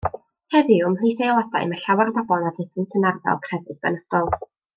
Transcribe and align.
Heddiw 0.53 0.85
ymhlith 0.87 1.21
ei 1.23 1.27
aelodau 1.33 1.67
mae 1.73 1.81
llawer 1.83 2.09
o 2.13 2.15
bobl 2.15 2.41
nad 2.47 2.63
ydynt 2.65 2.97
yn 3.01 3.07
arddel 3.11 3.39
crefydd 3.49 3.81
benodol. 3.87 4.35